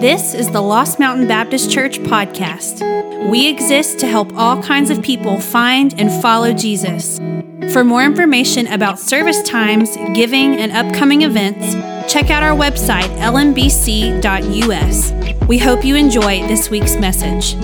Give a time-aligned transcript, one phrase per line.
[0.00, 2.80] This is the Lost Mountain Baptist Church podcast.
[3.28, 7.18] We exist to help all kinds of people find and follow Jesus.
[7.70, 11.74] For more information about service times, giving, and upcoming events,
[12.10, 15.12] check out our website, lmbc.us.
[15.46, 17.54] We hope you enjoy this week's message.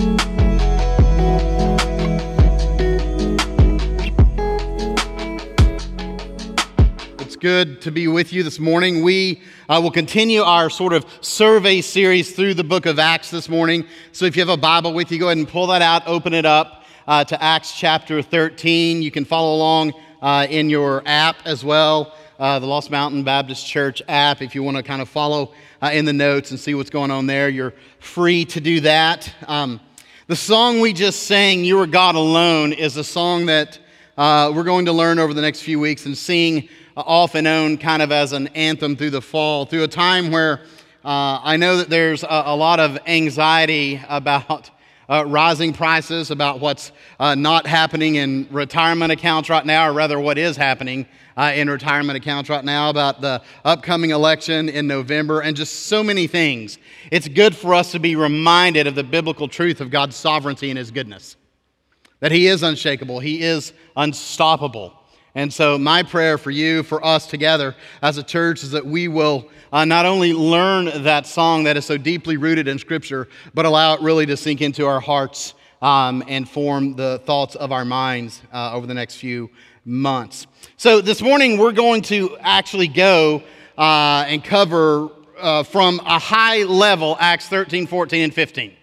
[7.47, 9.01] Good to be with you this morning.
[9.01, 13.47] We uh, will continue our sort of survey series through the book of Acts this
[13.47, 13.85] morning.
[14.11, 16.33] So if you have a Bible with you, go ahead and pull that out, open
[16.33, 19.01] it up uh, to Acts chapter 13.
[19.01, 23.65] You can follow along uh, in your app as well, uh, the Lost Mountain Baptist
[23.65, 24.41] Church app.
[24.41, 27.11] If you want to kind of follow uh, in the notes and see what's going
[27.11, 29.33] on there, you're free to do that.
[29.47, 29.79] Um,
[30.27, 33.79] the song we just sang, You Are God Alone, is a song that
[34.17, 36.67] uh, we're going to learn over the next few weeks and sing
[37.05, 40.61] off and on kind of as an anthem through the fall, through a time where
[41.05, 44.71] uh, I know that there's a, a lot of anxiety about
[45.09, 50.19] uh, rising prices, about what's uh, not happening in retirement accounts right now, or rather,
[50.19, 51.05] what is happening
[51.37, 56.03] uh, in retirement accounts right now, about the upcoming election in November, and just so
[56.03, 56.77] many things.
[57.11, 60.77] It's good for us to be reminded of the biblical truth of God's sovereignty and
[60.77, 61.37] His goodness,
[62.19, 64.96] that He is unshakable, He is unstoppable.
[65.37, 69.07] And so, my prayer for you, for us together as a church, is that we
[69.07, 73.63] will uh, not only learn that song that is so deeply rooted in Scripture, but
[73.63, 77.85] allow it really to sink into our hearts um, and form the thoughts of our
[77.85, 79.51] minds uh, over the next few
[79.85, 80.47] months.
[80.75, 83.43] So, this morning, we're going to actually go
[83.77, 88.73] uh, and cover uh, from a high level Acts 13, 14, and 15.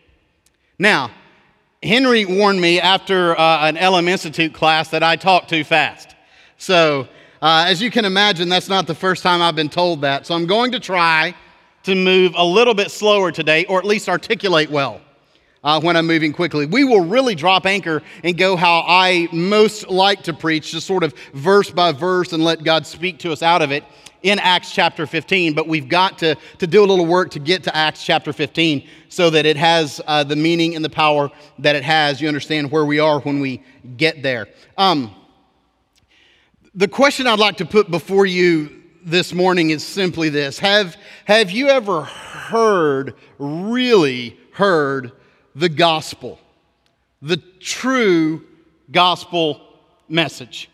[0.78, 1.10] Now,
[1.82, 6.13] Henry warned me after uh, an LM Institute class that I talk too fast.
[6.64, 7.08] So,
[7.42, 10.26] uh, as you can imagine, that's not the first time I've been told that.
[10.26, 11.34] So, I'm going to try
[11.82, 15.02] to move a little bit slower today, or at least articulate well.
[15.62, 16.66] Uh, when I'm moving quickly.
[16.66, 21.02] We will really drop anchor and go how I most like to preach, just sort
[21.02, 23.82] of verse by verse and let God speak to us out of it
[24.22, 25.54] in Acts chapter 15.
[25.54, 28.86] But we've got to, to do a little work to get to Acts chapter 15
[29.08, 31.30] so that it has uh, the meaning and the power
[31.60, 32.20] that it has.
[32.20, 33.62] You understand where we are when we
[33.96, 34.48] get there.
[34.76, 35.14] Um,
[36.74, 41.50] the question I'd like to put before you this morning is simply this Have, have
[41.50, 45.12] you ever heard, really heard,
[45.54, 46.40] the gospel?
[47.22, 48.44] The true
[48.90, 49.60] gospel
[50.08, 50.68] message?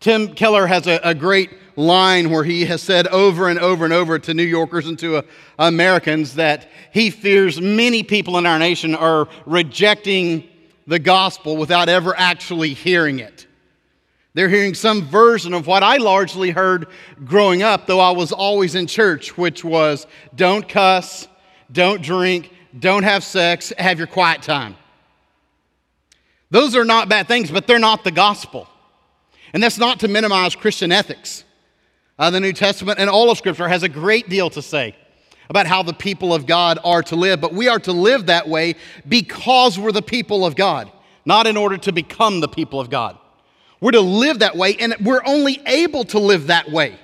[0.00, 3.94] Tim Keller has a, a, great line where he has said over and over and
[3.94, 5.22] over to New Yorkers and to uh,
[5.58, 10.46] Americans that he fears many people in our nation are rejecting
[10.86, 13.46] the gospel without ever actually hearing it.
[14.36, 16.88] They're hearing some version of what I largely heard
[17.24, 21.26] growing up, though I was always in church, which was don't cuss,
[21.72, 24.76] don't drink, don't have sex, have your quiet time.
[26.50, 28.68] Those are not bad things, but they're not the gospel.
[29.54, 31.42] And that's not to minimize Christian ethics.
[32.18, 34.94] Uh, the New Testament and all of Scripture has a great deal to say
[35.48, 38.46] about how the people of God are to live, but we are to live that
[38.46, 38.74] way
[39.08, 40.92] because we're the people of God,
[41.24, 43.16] not in order to become the people of God.
[43.80, 46.98] We're to live that way, and we're only able to live that way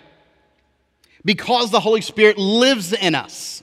[1.24, 3.62] because the Holy Spirit lives in us,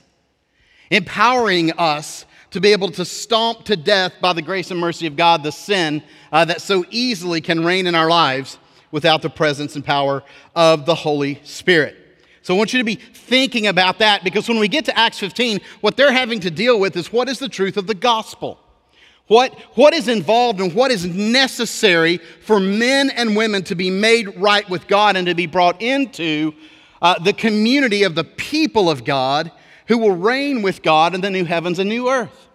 [0.90, 5.16] empowering us to be able to stomp to death by the grace and mercy of
[5.16, 8.58] God the sin uh, that so easily can reign in our lives
[8.90, 10.22] without the presence and power
[10.54, 11.96] of the Holy Spirit.
[12.42, 15.18] So I want you to be thinking about that because when we get to Acts
[15.18, 18.58] 15, what they're having to deal with is what is the truth of the gospel?
[19.30, 24.36] What, what is involved and what is necessary for men and women to be made
[24.36, 26.52] right with God and to be brought into
[27.00, 29.52] uh, the community of the people of God
[29.86, 32.48] who will reign with God in the new heavens and new earth.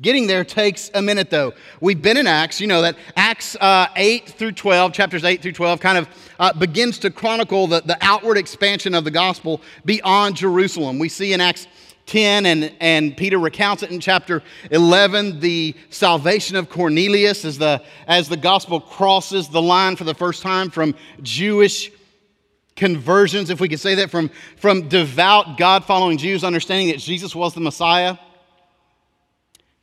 [0.00, 1.52] Getting there takes a minute though.
[1.80, 5.52] We've been in Acts, you know that Acts uh, 8 through 12, chapters 8 through
[5.52, 6.08] 12, kind of
[6.40, 10.98] uh, begins to chronicle the, the outward expansion of the gospel beyond Jerusalem.
[10.98, 11.68] We see in Acts
[12.06, 15.40] 10, and, and Peter recounts it in chapter 11.
[15.40, 20.42] The salvation of Cornelius as the, as the gospel crosses the line for the first
[20.42, 21.90] time from Jewish
[22.76, 27.34] conversions, if we could say that, from, from devout, God following Jews understanding that Jesus
[27.34, 28.16] was the Messiah,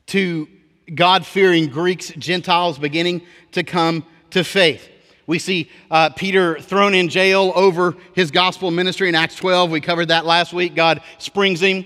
[0.08, 0.48] to
[0.94, 3.22] God fearing Greeks, Gentiles beginning
[3.52, 4.90] to come to faith.
[5.28, 9.70] We see uh, Peter thrown in jail over his gospel ministry in Acts 12.
[9.70, 10.74] We covered that last week.
[10.74, 11.86] God springs him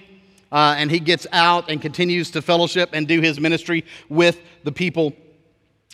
[0.54, 4.72] uh, and he gets out and continues to fellowship and do his ministry with the
[4.72, 5.14] people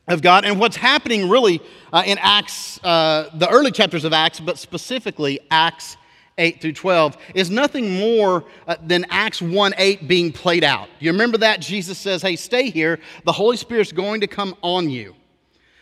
[0.07, 0.43] of God.
[0.43, 1.61] And what's happening really
[1.93, 5.95] uh, in Acts, uh, the early chapters of Acts, but specifically Acts
[6.37, 10.89] 8 through 12 is nothing more uh, than Acts 1 8 being played out.
[10.99, 11.61] You remember that?
[11.61, 12.99] Jesus says, Hey, stay here.
[13.25, 15.15] The Holy Spirit's going to come on you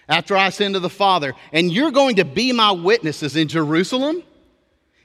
[0.09, 4.23] after I ascend to the Father, and you're going to be my witnesses in Jerusalem,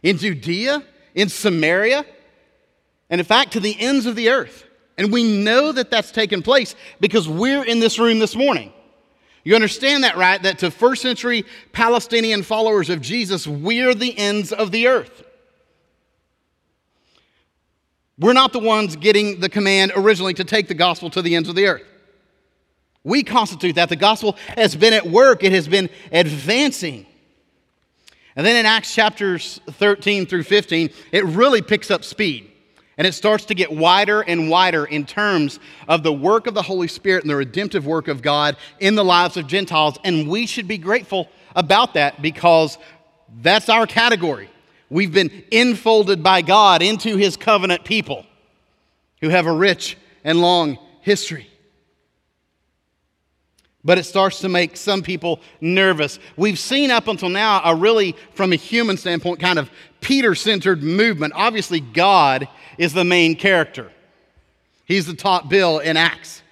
[0.02, 0.82] in Judea,
[1.14, 2.06] in Samaria,
[3.12, 4.64] and in fact, to the ends of the earth.
[4.96, 8.72] And we know that that's taken place because we're in this room this morning.
[9.44, 10.42] You understand that, right?
[10.42, 15.24] That to first century Palestinian followers of Jesus, we're the ends of the earth.
[18.18, 21.50] We're not the ones getting the command originally to take the gospel to the ends
[21.50, 21.84] of the earth.
[23.04, 23.90] We constitute that.
[23.90, 27.04] The gospel has been at work, it has been advancing.
[28.36, 32.51] And then in Acts chapters 13 through 15, it really picks up speed.
[33.02, 35.58] And it starts to get wider and wider in terms
[35.88, 39.04] of the work of the Holy Spirit and the redemptive work of God in the
[39.04, 39.98] lives of Gentiles.
[40.04, 42.78] And we should be grateful about that because
[43.40, 44.48] that's our category.
[44.88, 48.24] We've been enfolded by God into his covenant people
[49.20, 51.48] who have a rich and long history.
[53.82, 56.20] But it starts to make some people nervous.
[56.36, 60.84] We've seen up until now a really, from a human standpoint, kind of Peter centered
[60.84, 61.32] movement.
[61.34, 62.46] Obviously, God
[62.78, 63.90] is the main character,
[64.84, 66.42] he's the top bill in Acts.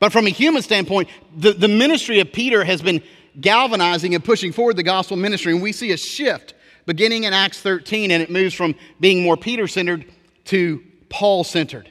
[0.00, 3.02] But from a human standpoint, the, the ministry of Peter has been
[3.40, 5.52] galvanizing and pushing forward the gospel ministry.
[5.52, 6.54] And we see a shift
[6.86, 10.04] beginning in Acts 13, and it moves from being more Peter centered
[10.46, 11.90] to Paul centered.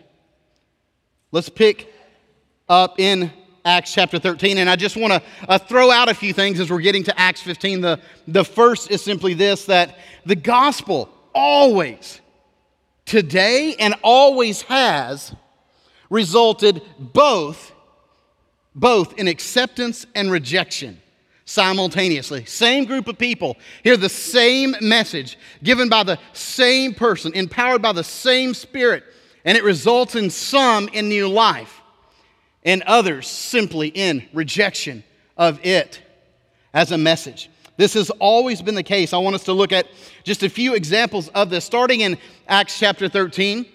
[1.32, 1.94] Let's pick
[2.70, 3.32] up in
[3.66, 4.58] Acts chapter 13.
[4.58, 7.20] And I just want to uh, throw out a few things as we're getting to
[7.20, 7.82] Acts 15.
[7.82, 12.20] The, the first is simply this that the gospel always,
[13.06, 15.36] today and always has,
[16.10, 17.72] resulted both,
[18.74, 21.00] both in acceptance and rejection
[21.46, 22.44] simultaneously.
[22.46, 27.94] Same group of people hear the same message given by the same person, empowered by
[27.94, 29.04] the same Spirit,
[29.46, 31.82] and it results in some in new life
[32.64, 35.04] and others simply in rejection
[35.38, 36.02] of it
[36.74, 37.50] as a message.
[37.78, 39.14] This has always been the case.
[39.14, 39.88] I want us to look at
[40.24, 41.64] just a few examples of this.
[41.64, 43.68] Starting in Acts chapter 13,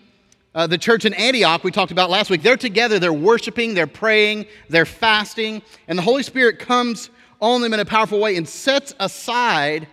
[0.54, 3.86] uh, the church in Antioch, we talked about last week, they're together, they're worshiping, they're
[3.86, 7.10] praying, they're fasting, and the Holy Spirit comes
[7.40, 9.86] on them in a powerful way and sets aside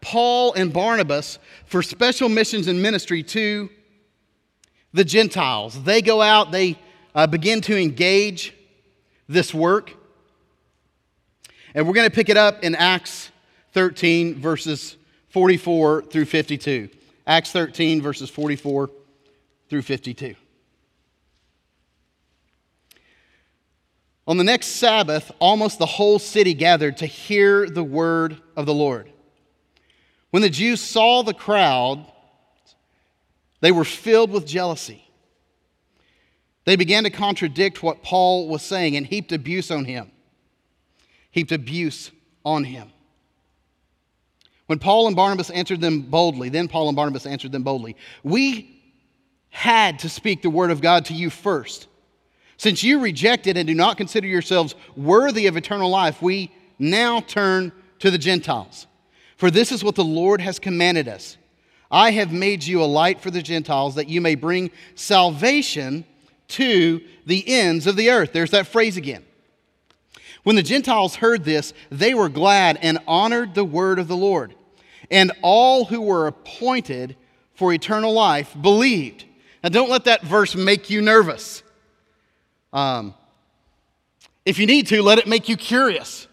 [0.00, 3.70] Paul and Barnabas for special missions and ministry to
[4.92, 5.82] the Gentiles.
[5.82, 6.78] They go out, they
[7.14, 8.54] uh, begin to engage
[9.26, 9.94] this work.
[11.74, 13.30] And we're going to pick it up in Acts
[13.74, 14.96] 13, verses
[15.28, 16.88] 44 through 52.
[17.26, 18.90] Acts 13, verses 44
[19.68, 20.34] through 52.
[24.26, 28.72] On the next Sabbath, almost the whole city gathered to hear the word of the
[28.72, 29.10] Lord.
[30.30, 32.06] When the Jews saw the crowd,
[33.60, 35.04] they were filled with jealousy
[36.64, 40.10] they began to contradict what Paul was saying and heaped abuse on him.
[41.30, 42.10] Heaped abuse
[42.44, 42.90] on him.
[44.66, 48.82] When Paul and Barnabas answered them boldly, then Paul and Barnabas answered them boldly, We
[49.50, 51.86] had to speak the word of God to you first.
[52.56, 57.72] Since you rejected and do not consider yourselves worthy of eternal life, we now turn
[57.98, 58.86] to the Gentiles.
[59.36, 61.36] For this is what the Lord has commanded us
[61.90, 66.04] I have made you a light for the Gentiles, that you may bring salvation
[66.48, 68.32] to the ends of the earth.
[68.32, 69.24] There's that phrase again.
[70.44, 74.54] When the Gentiles heard this, they were glad and honored the word of the Lord.
[75.10, 77.16] And all who were appointed
[77.54, 79.24] for eternal life believed.
[79.62, 81.62] Now, don't let that verse make you nervous.
[82.72, 83.14] Um,
[84.44, 86.26] if you need to, let it make you curious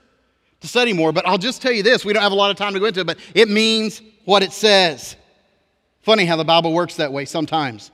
[0.59, 1.13] to study more.
[1.13, 2.85] But I'll just tell you this we don't have a lot of time to go
[2.87, 5.15] into it, but it means what it says.
[6.01, 7.91] Funny how the Bible works that way sometimes.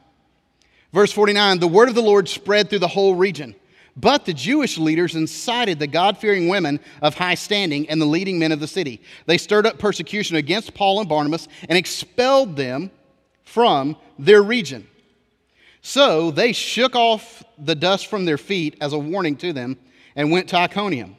[0.93, 3.55] Verse 49 The word of the Lord spread through the whole region.
[3.99, 8.37] But the Jewish leaders incited the God fearing women of high standing and the leading
[8.37, 9.01] men of the city.
[9.25, 12.91] They stirred up persecution against Paul and Barnabas and expelled them
[13.43, 14.87] from their region.
[15.81, 19.77] So they shook off the dust from their feet as a warning to them
[20.15, 21.15] and went to Iconium.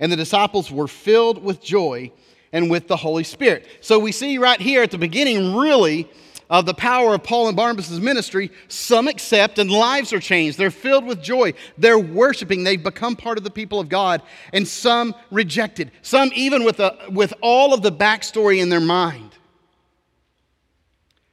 [0.00, 2.10] And the disciples were filled with joy
[2.52, 3.66] and with the Holy Spirit.
[3.80, 6.08] So we see right here at the beginning, really,
[6.54, 10.56] of the power of Paul and Barnabas' ministry, some accept and lives are changed.
[10.56, 11.54] They're filled with joy.
[11.76, 12.62] They're worshiping.
[12.62, 14.22] They've become part of the people of God.
[14.52, 15.90] And some rejected.
[16.02, 19.32] Some even with, a, with all of the backstory in their mind.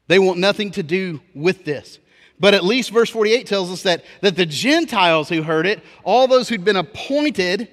[0.07, 1.99] They want nothing to do with this.
[2.39, 6.27] But at least verse 48 tells us that, that the Gentiles who heard it, all
[6.27, 7.67] those who'd been appointed,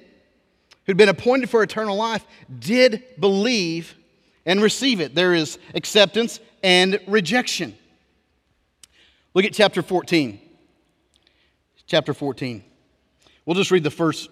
[0.85, 2.23] who'd been appointed for eternal life,
[2.59, 3.95] did believe
[4.45, 5.15] and receive it.
[5.15, 7.77] There is acceptance and rejection.
[9.33, 10.39] Look at chapter 14.
[11.85, 12.63] Chapter 14.
[13.45, 14.29] We'll just read the first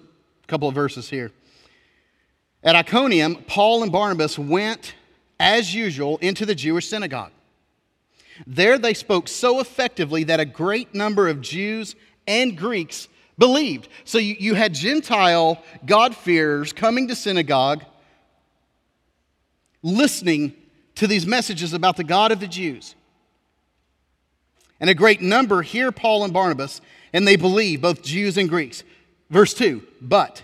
[0.48, 1.32] couple of verses here.
[2.64, 4.94] At Iconium, Paul and Barnabas went,
[5.40, 7.32] as usual, into the Jewish synagogue.
[8.46, 11.96] There they spoke so effectively that a great number of Jews
[12.28, 13.08] and Greeks
[13.38, 13.88] believed.
[14.04, 17.84] So you, you had Gentile God-fearers coming to synagogue,
[19.82, 20.56] listening
[20.98, 22.96] to these messages about the God of the Jews.
[24.80, 26.82] And a great number hear Paul and Barnabas,
[27.14, 28.84] and they believe, both Jews and Greeks.
[29.30, 30.44] Verse 2 But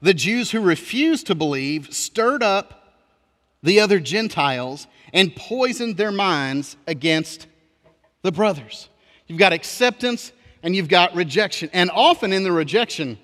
[0.00, 2.94] the Jews who refused to believe stirred up
[3.62, 7.46] the other Gentiles and poisoned their minds against
[8.22, 8.88] the brothers.
[9.26, 11.70] You've got acceptance and you've got rejection.
[11.72, 13.18] And often in the rejection,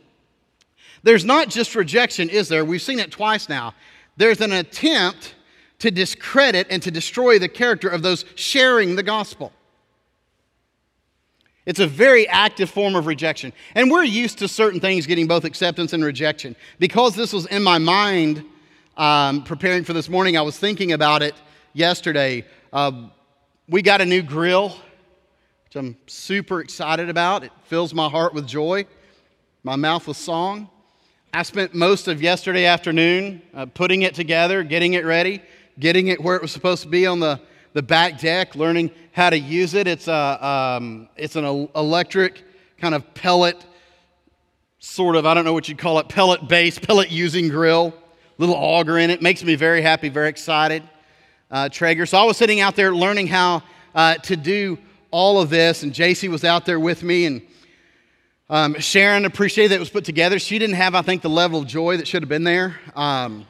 [1.03, 2.65] there's not just rejection, is there?
[2.65, 3.75] We've seen it twice now.
[4.17, 5.34] There's an attempt
[5.85, 9.53] to discredit and to destroy the character of those sharing the gospel.
[11.67, 13.53] It's a very active form of rejection.
[13.75, 16.57] And we're used to certain things getting both acceptance and rejection.
[16.79, 18.47] Because this was in my mind
[18.97, 21.35] um, preparing for this morning, I was thinking about it
[21.75, 22.47] yesterday.
[22.73, 23.09] Uh,
[23.69, 27.45] we got a new grill, which I'm super excited about.
[27.45, 28.87] It fills my heart with joy,
[29.63, 30.71] my mouth with song.
[31.35, 35.43] I spent most of yesterday afternoon uh, putting it together, getting it ready,
[35.79, 37.41] getting it where it was supposed to be on the
[37.75, 39.87] the back deck, learning how to use it.
[39.87, 42.43] It's, a, um, it's an electric
[42.79, 43.63] kind of pellet,
[44.79, 47.93] sort of, I don't know what you'd call it, pellet base, pellet using grill.
[48.39, 49.23] Little auger in it.
[49.23, 50.83] Makes me very happy, very excited.
[51.51, 52.07] Uh, Traeger.
[52.07, 53.63] So I was sitting out there learning how
[53.95, 54.79] uh, to do
[55.13, 57.43] all of this, and JC was out there with me, and
[58.51, 60.41] um, Sharon appreciated that it was put together.
[60.41, 62.81] She didn't have, I think, the level of joy that should have been there.
[62.97, 63.47] Um,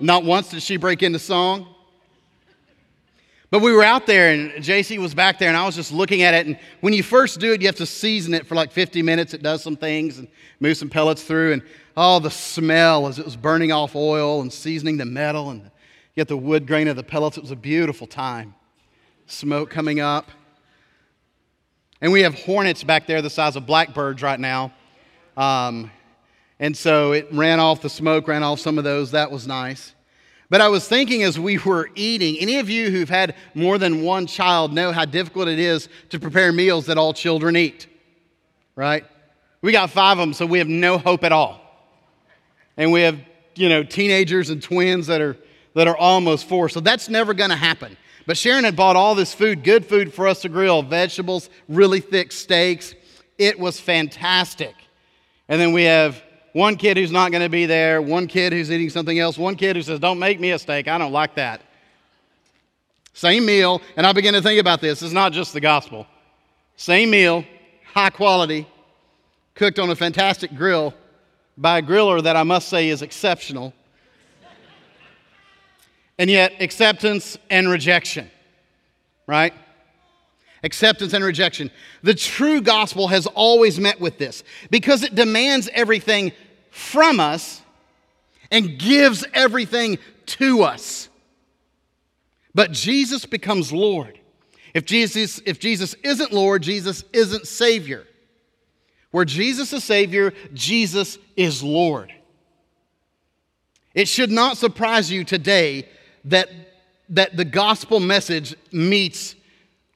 [0.00, 1.66] not once did she break into song.
[3.50, 6.22] But we were out there and JC was back there and I was just looking
[6.22, 6.46] at it.
[6.46, 9.34] And when you first do it, you have to season it for like 50 minutes.
[9.34, 10.28] It does some things and
[10.60, 11.54] move some pellets through.
[11.54, 11.62] And
[11.96, 15.68] oh, the smell as it was burning off oil and seasoning the metal and
[16.14, 17.36] get the wood grain of the pellets.
[17.36, 18.54] It was a beautiful time.
[19.26, 20.30] Smoke coming up.
[22.00, 24.72] And we have hornets back there the size of blackbirds right now.
[25.36, 25.90] Um,
[26.60, 29.10] and so it ran off the smoke, ran off some of those.
[29.12, 29.94] That was nice.
[30.50, 34.02] But I was thinking as we were eating, any of you who've had more than
[34.02, 37.86] one child know how difficult it is to prepare meals that all children eat,
[38.76, 39.04] right?
[39.62, 41.60] We got five of them, so we have no hope at all.
[42.76, 43.18] And we have,
[43.54, 45.36] you know, teenagers and twins that are,
[45.74, 47.96] that are almost four, so that's never gonna happen.
[48.26, 52.00] But Sharon had bought all this food, good food for us to grill, vegetables, really
[52.00, 52.94] thick steaks.
[53.38, 54.74] It was fantastic.
[55.48, 56.22] And then we have
[56.52, 59.56] one kid who's not going to be there, one kid who's eating something else, one
[59.56, 60.88] kid who says, Don't make me a steak.
[60.88, 61.62] I don't like that.
[63.12, 65.02] Same meal, and I begin to think about this.
[65.02, 66.06] It's not just the gospel.
[66.76, 67.44] Same meal,
[67.92, 68.66] high quality,
[69.54, 70.94] cooked on a fantastic grill
[71.58, 73.74] by a griller that I must say is exceptional.
[76.18, 78.30] and yet, acceptance and rejection,
[79.26, 79.52] right?
[80.62, 81.70] Acceptance and rejection.
[82.02, 86.32] The true gospel has always met with this because it demands everything
[86.70, 87.62] from us
[88.50, 91.08] and gives everything to us.
[92.54, 94.18] But Jesus becomes Lord.
[94.74, 98.06] If Jesus, if Jesus isn't Lord, Jesus isn't Savior.
[99.10, 102.12] Where Jesus is Savior, Jesus is Lord.
[103.94, 105.88] It should not surprise you today
[106.26, 106.48] that,
[107.08, 109.34] that the gospel message meets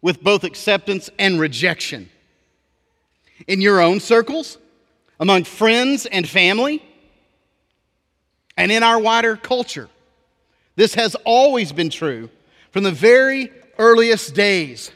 [0.05, 2.11] with both acceptance and rejection.
[3.49, 4.59] In your own circles,
[5.19, 6.85] among friends and family,
[8.55, 9.89] and in our wider culture.
[10.77, 12.29] This has always been true
[12.71, 14.91] from the very earliest days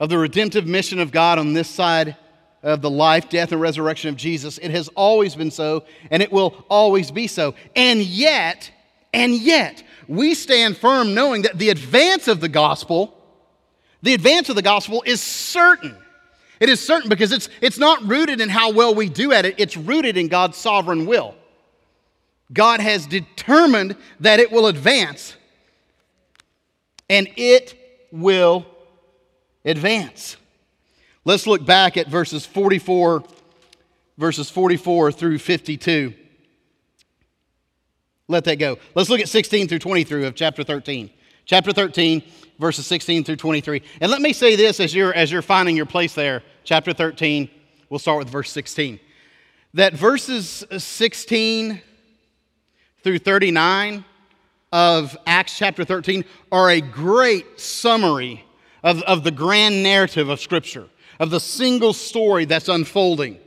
[0.00, 2.16] of the redemptive mission of God on this side
[2.62, 4.56] of the life, death, and resurrection of Jesus.
[4.56, 7.54] It has always been so, and it will always be so.
[7.76, 8.70] And yet,
[9.12, 13.13] and yet, we stand firm knowing that the advance of the gospel
[14.04, 15.96] the advance of the gospel is certain.
[16.60, 19.54] It is certain because it's, it's not rooted in how well we do at it,
[19.56, 21.34] it's rooted in God's sovereign will.
[22.52, 25.34] God has determined that it will advance,
[27.08, 28.66] and it will
[29.64, 30.36] advance.
[31.24, 33.24] Let's look back at verses 44,
[34.18, 36.12] verses 44 through 52.
[38.28, 38.78] Let that go.
[38.94, 41.08] Let's look at 16 through 23 of chapter 13.
[41.46, 42.22] Chapter 13,
[42.58, 43.82] verses 16 through 23.
[44.00, 47.50] And let me say this as you're, as you're finding your place there, chapter 13,
[47.90, 48.98] we'll start with verse 16.
[49.74, 51.82] That verses 16
[53.02, 54.04] through 39
[54.72, 58.44] of Acts chapter 13 are a great summary
[58.82, 60.88] of, of the grand narrative of Scripture,
[61.20, 63.38] of the single story that's unfolding.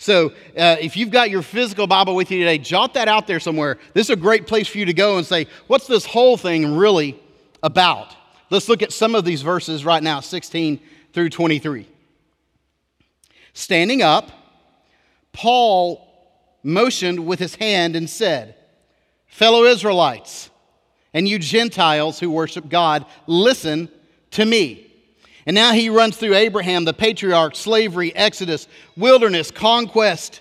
[0.00, 3.38] So, uh, if you've got your physical Bible with you today, jot that out there
[3.38, 3.76] somewhere.
[3.92, 6.74] This is a great place for you to go and say, what's this whole thing
[6.74, 7.20] really
[7.62, 8.16] about?
[8.48, 10.80] Let's look at some of these verses right now 16
[11.12, 11.86] through 23.
[13.52, 14.30] Standing up,
[15.34, 16.08] Paul
[16.62, 18.54] motioned with his hand and said,
[19.26, 20.48] Fellow Israelites,
[21.12, 23.90] and you Gentiles who worship God, listen
[24.30, 24.89] to me.
[25.46, 30.40] And now he runs through Abraham, the patriarch, slavery, Exodus, wilderness, conquest.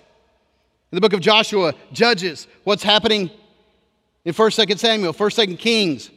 [0.92, 3.30] In the book of Joshua, Judges, what's happening
[4.26, 6.10] in 1st, 2nd Samuel, 1st, 2nd Kings,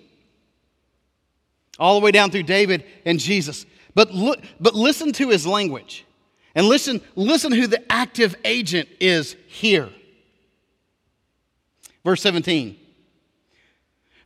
[1.79, 3.67] all the way down through David and Jesus.
[3.95, 6.05] But, look, but listen to his language.
[6.55, 9.89] And listen, listen who the active agent is here.
[12.05, 12.77] Verse 17.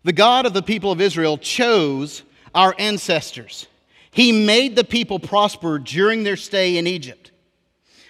[0.05, 2.23] The God of the people of Israel chose
[2.55, 3.67] our ancestors
[4.17, 7.33] he made the people prosper during their stay in Egypt.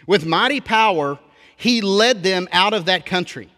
[0.07, 1.19] With mighty power,
[1.57, 3.49] he led them out of that country.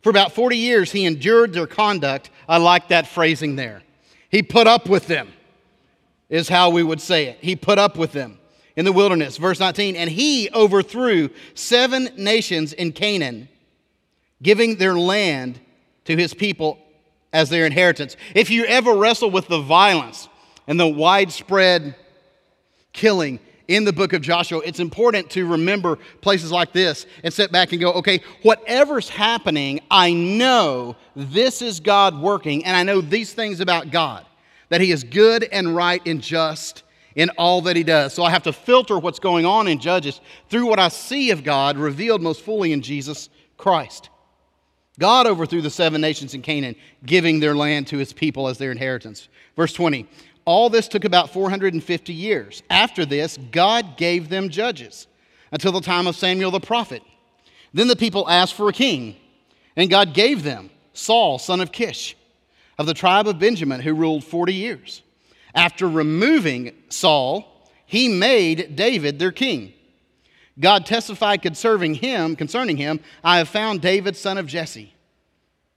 [0.00, 2.30] For about 40 years, he endured their conduct.
[2.48, 3.82] I like that phrasing there.
[4.30, 5.30] He put up with them,
[6.30, 7.36] is how we would say it.
[7.42, 8.38] He put up with them
[8.74, 9.36] in the wilderness.
[9.36, 13.50] Verse 19, and he overthrew seven nations in Canaan,
[14.42, 15.60] giving their land
[16.06, 16.78] to his people
[17.34, 18.16] as their inheritance.
[18.34, 20.30] If you ever wrestle with the violence
[20.72, 21.94] and the widespread
[22.94, 23.38] killing
[23.68, 27.72] in the book of Joshua, it's important to remember places like this and sit back
[27.72, 33.34] and go, okay, whatever's happening, I know this is God working, and I know these
[33.34, 34.24] things about God
[34.70, 36.84] that He is good and right and just
[37.16, 38.14] in all that He does.
[38.14, 41.44] So I have to filter what's going on in Judges through what I see of
[41.44, 44.08] God revealed most fully in Jesus Christ.
[44.98, 48.70] God overthrew the seven nations in Canaan, giving their land to his people as their
[48.70, 49.28] inheritance.
[49.56, 50.06] Verse 20
[50.44, 52.62] all this took about 450 years.
[52.68, 55.06] After this, God gave them judges
[55.50, 57.02] until the time of Samuel the prophet.
[57.72, 59.16] Then the people asked for a king,
[59.76, 62.16] and God gave them Saul, son of Kish,
[62.78, 65.02] of the tribe of Benjamin, who ruled 40 years.
[65.54, 69.74] After removing Saul, he made David their king.
[70.58, 74.94] God testified concerning him, concerning him, I have found David, son of Jesse,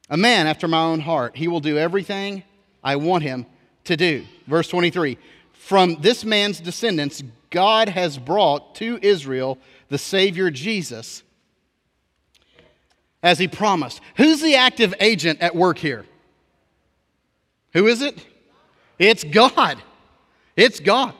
[0.09, 1.35] a man after my own heart.
[1.35, 2.43] He will do everything
[2.83, 3.45] I want him
[3.85, 4.25] to do.
[4.47, 5.17] Verse 23
[5.53, 9.57] From this man's descendants, God has brought to Israel
[9.89, 11.23] the Savior Jesus
[13.23, 14.01] as he promised.
[14.17, 16.05] Who's the active agent at work here?
[17.73, 18.25] Who is it?
[18.99, 19.81] It's God.
[20.55, 21.13] It's God.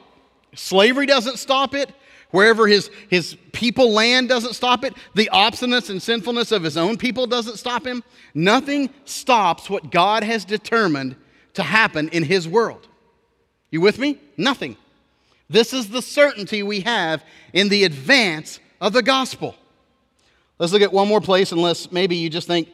[0.54, 1.92] Slavery doesn't stop it.
[2.30, 4.94] Wherever his, his people land doesn't stop it.
[5.14, 8.02] The obstinance and sinfulness of his own people doesn't stop him.
[8.34, 11.16] Nothing stops what God has determined
[11.56, 12.86] to happen in his world.
[13.70, 14.20] You with me?
[14.36, 14.76] Nothing.
[15.48, 19.54] This is the certainty we have in the advance of the gospel.
[20.58, 22.68] Let's look at one more place, unless maybe you just think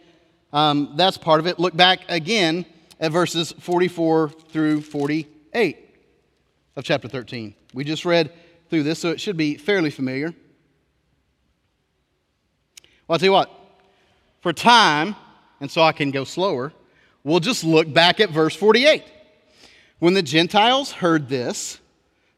[0.53, 1.59] um, that's part of it.
[1.59, 2.67] Look back again
[3.01, 5.79] at verses 44 through 48
[6.77, 7.55] of chapter 13.
[7.75, 8.33] We just read
[8.69, 10.35] through this, so it should be fairly familiar.
[13.07, 13.51] Well, I'll tell you what,
[14.41, 15.17] for time,
[15.61, 16.73] and so I can go slower,
[17.25, 19.05] We'll just look back at verse 48.
[19.99, 21.79] When the Gentiles heard this,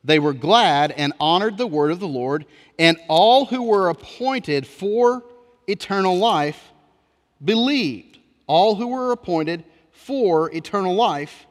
[0.02, 2.44] they were glad and honored the word of the Lord,
[2.78, 5.24] and all who were appointed for
[5.66, 6.72] eternal life
[7.42, 8.18] believed.
[8.46, 11.46] All who were appointed for eternal life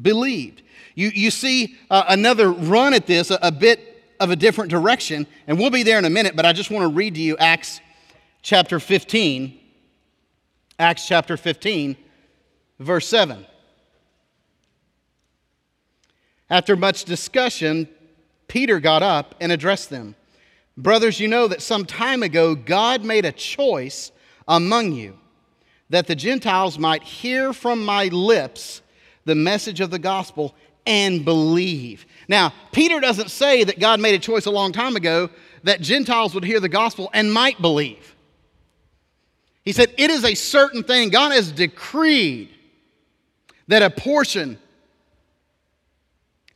[0.00, 0.62] believed.
[0.94, 5.26] You, you see uh, another run at this, a, a bit of a different direction,
[5.46, 7.36] and we'll be there in a minute, but I just want to read to you
[7.36, 7.80] Acts
[8.40, 9.60] chapter 15
[10.78, 11.96] Acts chapter 15,
[12.78, 13.44] verse 7.
[16.50, 17.88] After much discussion,
[18.46, 20.14] Peter got up and addressed them.
[20.76, 24.12] Brothers, you know that some time ago God made a choice
[24.46, 25.18] among you
[25.90, 28.82] that the Gentiles might hear from my lips
[29.24, 30.54] the message of the gospel
[30.86, 32.06] and believe.
[32.28, 35.30] Now, Peter doesn't say that God made a choice a long time ago
[35.64, 38.14] that Gentiles would hear the gospel and might believe.
[39.68, 41.10] He said, It is a certain thing.
[41.10, 42.48] God has decreed
[43.66, 44.56] that a portion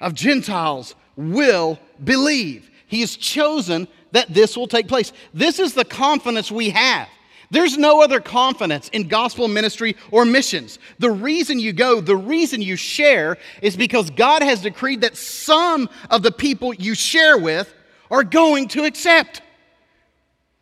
[0.01, 2.71] of Gentiles will believe.
[2.87, 5.13] He has chosen that this will take place.
[5.35, 7.07] This is the confidence we have.
[7.51, 10.79] There's no other confidence in gospel ministry or missions.
[10.99, 15.91] The reason you go, the reason you share, is because God has decreed that some
[16.09, 17.75] of the people you share with
[18.11, 19.43] are going to accept.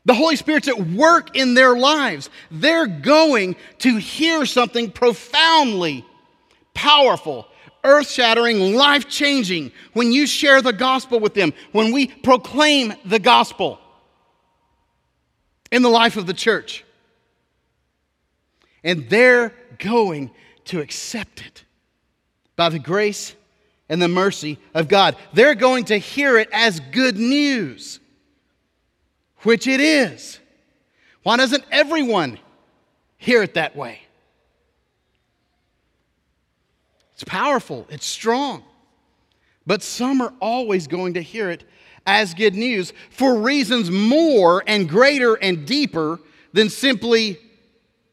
[0.05, 2.31] The Holy Spirit's at work in their lives.
[2.51, 6.05] They're going to hear something profoundly
[6.75, 7.47] powerful,
[7.85, 13.19] earth shattering, life changing when you share the gospel with them, when we proclaim the
[13.19, 13.79] gospel
[15.71, 16.85] in the life of the church.
[18.83, 20.31] And they're going
[20.67, 21.65] to accept it
[22.57, 23.35] by the grace
[23.91, 25.17] and the mercy of God.
[25.35, 28.01] They're going to hear it as good news
[29.43, 30.39] which it is.
[31.23, 32.39] Why doesn't everyone
[33.19, 34.01] hear it that way?
[37.15, 38.65] It's powerful, it's strong.
[39.67, 41.65] But some are always going to hear it
[42.07, 46.19] as good news for reasons more and greater and deeper
[46.53, 47.39] than simply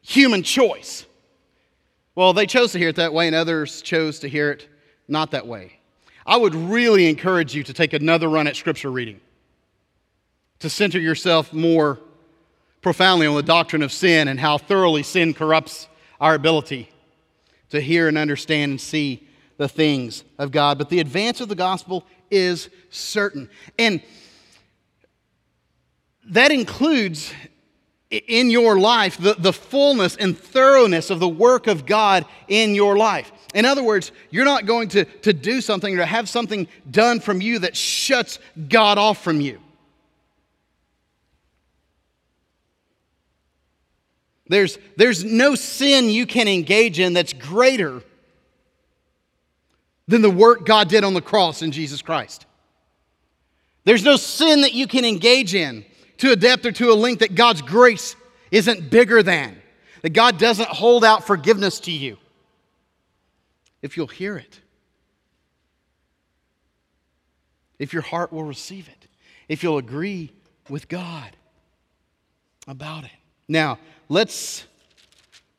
[0.02, 1.06] human choice.
[2.14, 4.68] Well, they chose to hear it that way, and others chose to hear it
[5.08, 5.78] not that way.
[6.26, 9.20] I would really encourage you to take another run at scripture reading
[10.60, 11.98] to center yourself more
[12.82, 15.88] profoundly on the doctrine of sin and how thoroughly sin corrupts
[16.20, 16.88] our ability
[17.70, 20.78] to hear and understand and see the things of God.
[20.78, 23.48] But the advance of the gospel is certain.
[23.78, 24.02] And
[26.26, 27.32] that includes
[28.10, 32.96] in your life the, the fullness and thoroughness of the work of God in your
[32.96, 33.30] life.
[33.54, 37.20] In other words, you're not going to, to do something or to have something done
[37.20, 39.60] from you that shuts God off from you.
[44.48, 48.02] There's, there's no sin you can engage in that's greater
[50.06, 52.46] than the work God did on the cross in Jesus Christ.
[53.84, 55.84] There's no sin that you can engage in
[56.18, 58.16] to a depth or to a length that God's grace
[58.50, 59.56] isn't bigger than,
[60.02, 62.16] that God doesn't hold out forgiveness to you.
[63.82, 64.60] If you'll hear it,
[67.78, 69.08] if your heart will receive it,
[69.48, 70.32] if you'll agree
[70.68, 71.36] with God
[72.66, 73.10] about it.
[73.46, 73.78] Now,
[74.08, 74.64] let's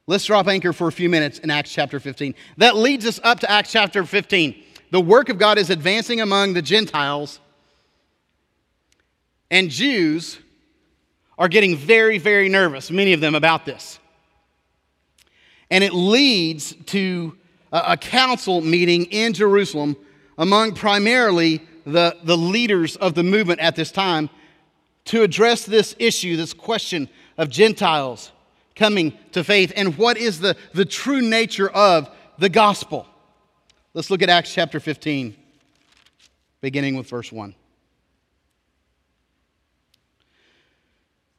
[0.08, 2.34] let's drop anchor for a few minutes in Acts chapter 15.
[2.58, 4.64] That leads us up to Acts chapter 15.
[4.92, 7.40] The work of God is advancing among the Gentiles,
[9.52, 10.40] and Jews
[11.38, 14.00] are getting very, very nervous, many of them, about this.
[15.72, 17.38] And it leads to
[17.72, 19.96] a, council meeting in Jerusalem
[20.38, 24.30] among primarily the, the leaders of the movement at this time
[25.06, 27.08] to address this issue, this question
[27.38, 28.32] of Gentiles
[28.80, 33.06] coming to faith and what is the, the true nature of the gospel.
[33.94, 35.36] Let's look at Acts chapter 15,
[36.62, 37.54] beginning with verse 1.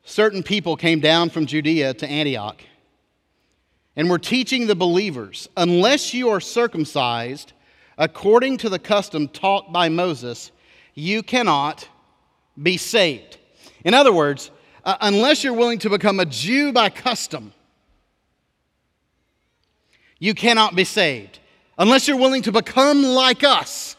[0.04, 2.62] Certain people came down from Judea to Antioch
[3.96, 7.54] and were teaching the believers unless you are circumcised
[7.96, 10.52] according to the custom taught by Moses,
[10.94, 11.88] you cannot
[12.60, 13.38] be saved.
[13.84, 14.50] In other words,
[14.84, 17.52] uh, unless you're willing to become a Jew by custom,
[20.18, 21.38] you cannot be saved.
[21.78, 23.96] Unless you're willing to become like us,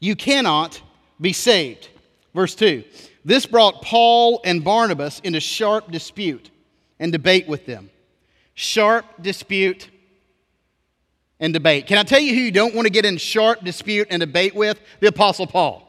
[0.00, 0.82] you cannot
[1.20, 1.88] be saved.
[2.34, 2.84] Verse 2
[3.24, 6.50] This brought Paul and Barnabas into sharp dispute
[6.98, 7.90] and debate with them.
[8.54, 9.88] Sharp dispute
[11.40, 11.86] and debate.
[11.86, 14.54] Can I tell you who you don't want to get in sharp dispute and debate
[14.54, 14.80] with?
[15.00, 15.83] The Apostle Paul.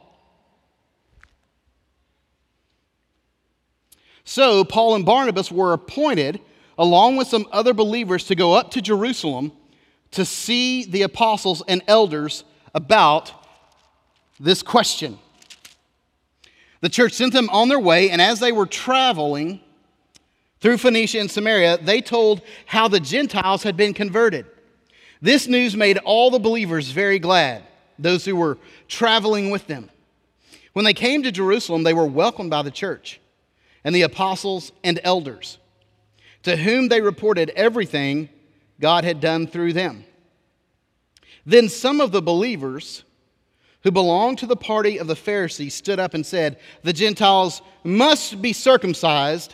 [4.26, 6.42] So Paul and Barnabas were appointed,
[6.78, 9.52] along with some other believers, to go up to Jerusalem
[10.12, 13.32] to see the apostles and elders about
[14.40, 15.20] this question.
[16.82, 19.62] The church sent them on their way, and as they were traveling
[20.60, 24.46] through Phoenicia and Samaria, they told how the Gentiles had been converted.
[25.22, 27.64] This news made all the believers very glad,
[28.00, 28.58] those who were
[28.88, 29.90] traveling with them.
[30.74, 33.20] When they came to Jerusalem, they were welcomed by the church
[33.86, 35.60] and the apostles and elders,
[36.44, 38.28] to whom they reported everything
[38.82, 40.04] God had done through them.
[41.46, 43.04] Then some of the believers
[43.84, 48.42] who belonged to the party of the Pharisees stood up and said, The Gentiles must
[48.42, 49.54] be circumcised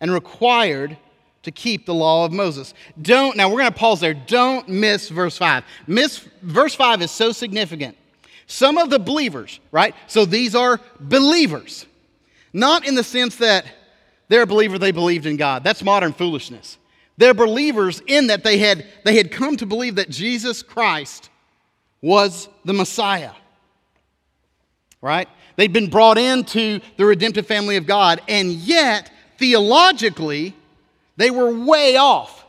[0.00, 0.98] and required
[1.44, 2.74] to keep the law of Moses.
[3.00, 4.12] Don't, now we're going to pause there.
[4.12, 5.64] Don't miss verse 5.
[5.86, 7.96] Miss, verse 5 is so significant.
[8.46, 9.94] Some of the believers, right?
[10.06, 11.86] So these are believers.
[12.52, 13.66] Not in the sense that
[14.28, 15.64] they're a believer, they believed in God.
[15.64, 16.78] That's modern foolishness.
[17.16, 21.30] They're believers in that they had, they had come to believe that Jesus Christ
[22.00, 23.32] was the Messiah.
[25.00, 25.28] Right?
[25.56, 30.54] They'd been brought into the redemptive family of God, and yet, theologically,
[31.16, 32.44] they were way off.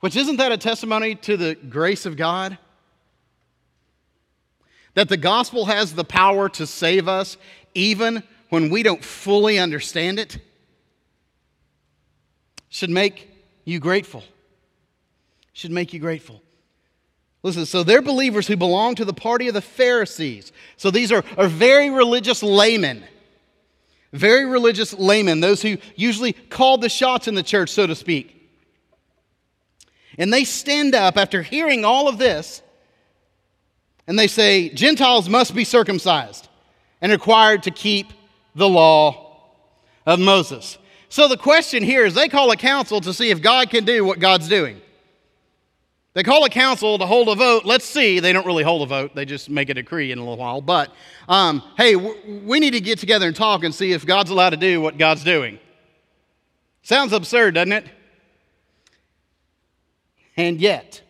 [0.00, 2.58] Which isn't that a testimony to the grace of God?
[4.94, 7.36] That the gospel has the power to save us
[7.74, 10.36] even when we don't fully understand it
[12.68, 13.30] should make
[13.64, 14.22] you grateful.
[15.54, 16.42] Should make you grateful.
[17.42, 20.52] Listen, so they're believers who belong to the party of the Pharisees.
[20.76, 23.04] So these are, are very religious laymen.
[24.12, 28.50] Very religious laymen, those who usually called the shots in the church, so to speak.
[30.18, 32.60] And they stand up after hearing all of this
[34.06, 36.48] and they say, Gentiles must be circumcised
[37.00, 38.12] and required to keep
[38.54, 39.40] the law
[40.06, 40.78] of Moses.
[41.08, 44.04] So the question here is they call a council to see if God can do
[44.04, 44.80] what God's doing.
[46.14, 47.64] They call a council to hold a vote.
[47.64, 48.20] Let's see.
[48.20, 50.60] They don't really hold a vote, they just make a decree in a little while.
[50.60, 50.92] But
[51.28, 54.56] um, hey, we need to get together and talk and see if God's allowed to
[54.56, 55.58] do what God's doing.
[56.82, 57.86] Sounds absurd, doesn't it?
[60.36, 61.02] And yet,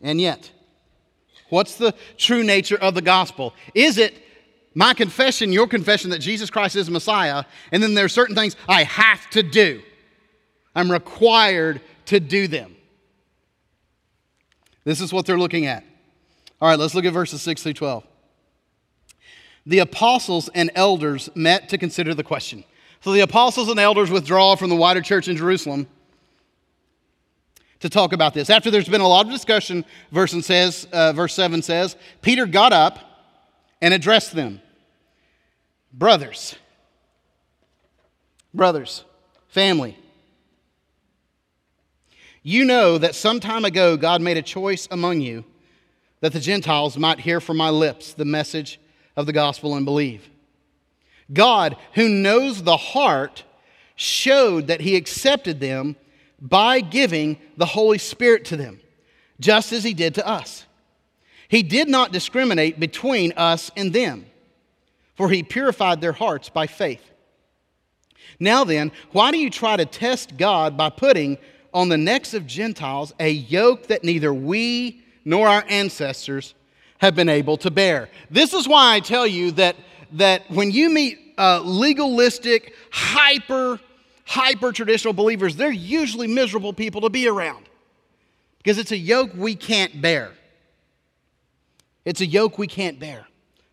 [0.00, 0.50] and yet,
[1.48, 3.54] what's the true nature of the gospel?
[3.74, 4.14] Is it
[4.78, 8.54] my confession, your confession that Jesus Christ is Messiah, and then there are certain things
[8.68, 9.82] I have to do.
[10.72, 12.76] I'm required to do them.
[14.84, 15.82] This is what they're looking at.
[16.60, 18.06] All right, let's look at verses 6 through 12.
[19.66, 22.62] The apostles and elders met to consider the question.
[23.00, 25.88] So the apostles and elders withdraw from the wider church in Jerusalem
[27.80, 28.48] to talk about this.
[28.48, 32.72] After there's been a lot of discussion, verse, says, uh, verse 7 says, Peter got
[32.72, 33.00] up
[33.80, 34.62] and addressed them.
[35.92, 36.54] Brothers,
[38.52, 39.04] brothers,
[39.48, 39.96] family,
[42.42, 45.44] you know that some time ago God made a choice among you
[46.20, 48.80] that the Gentiles might hear from my lips the message
[49.16, 50.28] of the gospel and believe.
[51.32, 53.44] God, who knows the heart,
[53.96, 55.96] showed that he accepted them
[56.40, 58.80] by giving the Holy Spirit to them,
[59.40, 60.64] just as he did to us.
[61.48, 64.26] He did not discriminate between us and them
[65.18, 67.02] for he purified their hearts by faith.
[68.38, 71.38] Now then, why do you try to test God by putting
[71.74, 76.54] on the necks of Gentiles a yoke that neither we nor our ancestors
[76.98, 78.08] have been able to bear?
[78.30, 79.74] This is why I tell you that,
[80.12, 83.80] that when you meet uh, legalistic, hyper,
[84.24, 87.68] hyper traditional believers, they're usually miserable people to be around
[88.58, 90.30] because it's a yoke we can't bear.
[92.04, 93.26] It's a yoke we can't bear.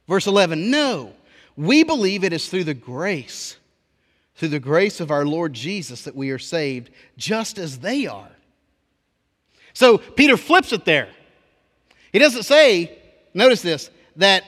[0.07, 1.13] Verse 11, no.
[1.57, 3.57] We believe it is through the grace,
[4.35, 8.31] through the grace of our Lord Jesus, that we are saved, just as they are.
[9.73, 11.09] So Peter flips it there.
[12.11, 12.97] He doesn't say,
[13.33, 14.43] notice this, that,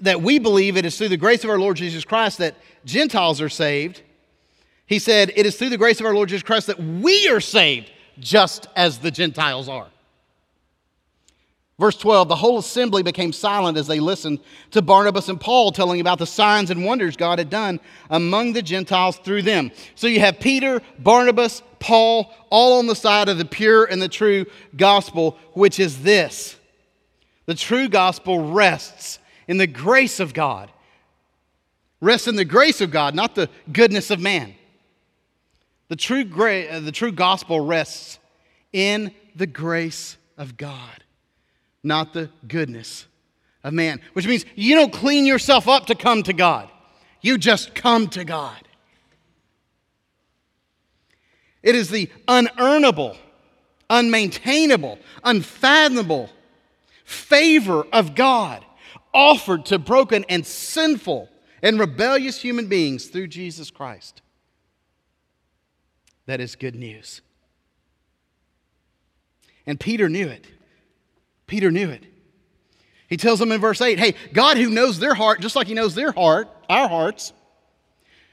[0.00, 3.40] that we believe it is through the grace of our Lord Jesus Christ that Gentiles
[3.40, 4.02] are saved.
[4.86, 7.40] He said, it is through the grace of our Lord Jesus Christ that we are
[7.40, 9.88] saved, just as the Gentiles are.
[11.78, 16.00] Verse 12 the whole assembly became silent as they listened to Barnabas and Paul telling
[16.00, 19.70] about the signs and wonders God had done among the Gentiles through them.
[19.94, 24.08] So you have Peter, Barnabas, Paul, all on the side of the pure and the
[24.08, 26.56] true gospel, which is this
[27.44, 30.70] the true gospel rests in the grace of God.
[32.00, 34.54] Rests in the grace of God, not the goodness of man.
[35.88, 38.18] The true, gra- uh, the true gospel rests
[38.72, 41.04] in the grace of God
[41.86, 43.06] not the goodness
[43.64, 44.00] of man.
[44.12, 46.70] Which means you don't clean yourself up to come to God,
[47.20, 48.60] you just come to God.
[51.62, 53.16] It is the unearnable,
[53.90, 56.30] unmaintainable, unfathomable
[57.04, 58.64] favor of God
[59.12, 61.28] offered to broken and sinful
[61.62, 64.22] and rebellious human beings through Jesus Christ.
[66.26, 67.22] That is good news.
[69.66, 70.46] And Peter knew it.
[71.46, 72.04] Peter knew it.
[73.08, 75.74] He tells them in verse 8 hey, God, who knows their heart, just like He
[75.74, 77.32] knows their heart, our hearts,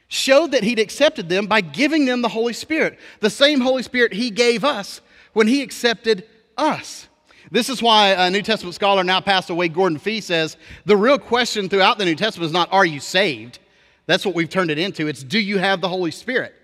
[0.08, 4.14] showed that He'd accepted them by giving them the Holy Spirit, the same Holy Spirit
[4.14, 5.02] He gave us
[5.34, 7.08] when He accepted us.
[7.52, 11.20] This is why a New Testament scholar, now passed away, Gordon Fee, says the real
[11.20, 13.60] question throughout the New Testament is not, are you saved?
[14.06, 15.08] That's what we've turned it into.
[15.08, 16.56] It's, do you have the Holy Spirit?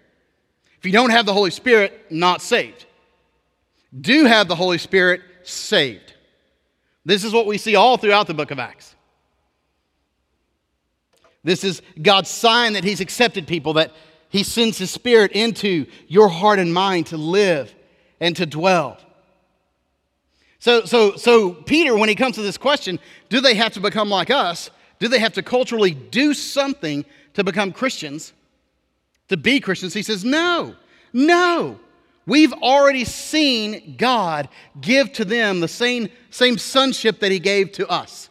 [0.80, 2.86] If you don't have the Holy Spirit, not saved.
[4.00, 6.14] Do have the Holy Spirit, saved.
[7.06, 8.96] This is what we see all throughout the book of Acts.
[11.44, 13.94] This is God's sign that He's accepted people, that
[14.30, 17.74] He sends His Spirit into your heart and mind to live
[18.20, 18.98] and to dwell.
[20.60, 24.10] So, so, so Peter, when he comes to this question, do they have to become
[24.10, 24.70] like us?
[25.00, 28.34] Do they have to culturally do something to become Christians,
[29.30, 29.94] to be Christians?
[29.94, 30.76] He says, no,
[31.14, 31.80] no.
[32.30, 37.88] We've already seen God give to them the same, same sonship that He gave to
[37.88, 38.30] us.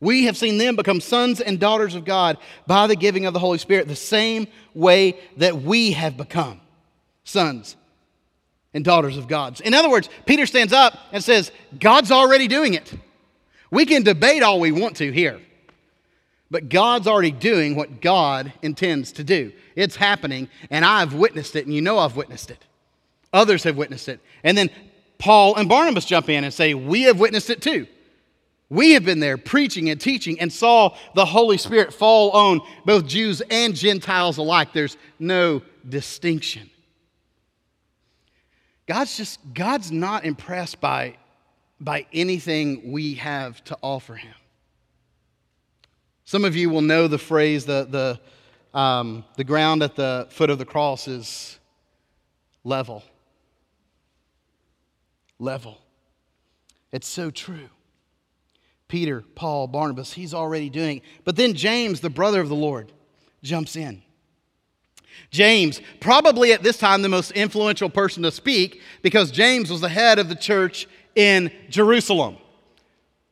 [0.00, 2.36] We have seen them become sons and daughters of God
[2.66, 6.60] by the giving of the Holy Spirit, the same way that we have become
[7.24, 7.74] sons
[8.74, 9.58] and daughters of God.
[9.62, 12.92] In other words, Peter stands up and says, God's already doing it.
[13.70, 15.40] We can debate all we want to here,
[16.54, 19.50] but God's already doing what God intends to do.
[19.74, 22.64] It's happening, and I've witnessed it, and you know I've witnessed it.
[23.32, 24.20] Others have witnessed it.
[24.44, 24.70] And then
[25.18, 27.88] Paul and Barnabas jump in and say, We have witnessed it too.
[28.70, 33.04] We have been there preaching and teaching and saw the Holy Spirit fall on both
[33.08, 34.72] Jews and Gentiles alike.
[34.72, 36.70] There's no distinction.
[38.86, 41.16] God's just, God's not impressed by,
[41.80, 44.34] by anything we have to offer him.
[46.24, 48.18] Some of you will know the phrase, the,
[48.74, 51.58] the, um, the ground at the foot of the cross is
[52.64, 53.02] level.
[55.38, 55.78] Level.
[56.92, 57.68] It's so true.
[58.88, 61.02] Peter, Paul, Barnabas, he's already doing.
[61.24, 62.92] But then James, the brother of the Lord,
[63.42, 64.02] jumps in.
[65.30, 69.88] James, probably at this time the most influential person to speak because James was the
[69.88, 72.36] head of the church in Jerusalem,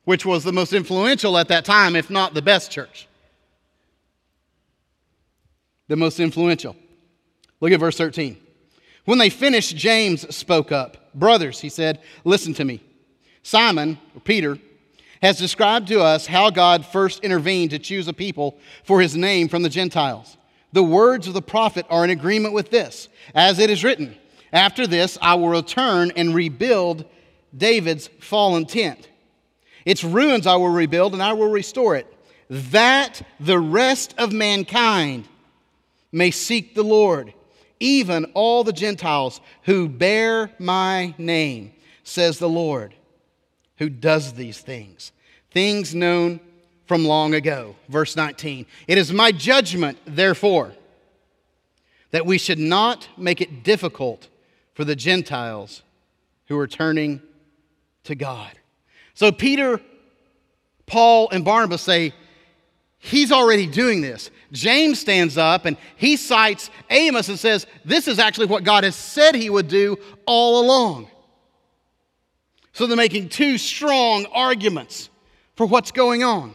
[0.05, 3.07] which was the most influential at that time, if not the best church.
[5.89, 6.77] The most influential.
[7.61, 8.37] Look at verse 13.
[9.05, 11.15] When they finished, James spoke up.
[11.15, 12.81] Brothers, he said, listen to me.
[13.43, 14.59] Simon, or Peter,
[15.21, 19.49] has described to us how God first intervened to choose a people for his name
[19.49, 20.37] from the Gentiles.
[20.73, 24.17] The words of the prophet are in agreement with this, as it is written
[24.53, 27.05] After this, I will return and rebuild
[27.57, 29.09] David's fallen tent.
[29.85, 32.07] Its ruins I will rebuild and I will restore it,
[32.49, 35.29] that the rest of mankind
[36.13, 37.33] may seek the Lord,
[37.81, 41.73] even all the Gentiles who bear my name,
[42.05, 42.95] says the Lord
[43.79, 45.13] who does these things,
[45.51, 46.41] things known
[46.87, 47.75] from long ago.
[47.89, 50.73] Verse 19 It is my judgment, therefore,
[52.11, 54.29] that we should not make it difficult
[54.75, 55.83] for the Gentiles
[56.47, 57.23] who are turning
[58.05, 58.53] to God.
[59.15, 59.81] So Peter,
[60.87, 62.15] Paul, and Barnabas say,
[63.05, 64.31] He's already doing this.
[64.53, 68.95] James stands up and he cites Amos and says, This is actually what God has
[68.95, 71.09] said he would do all along.
[72.73, 75.11] So they're making two strong arguments
[75.57, 76.55] for what's going on.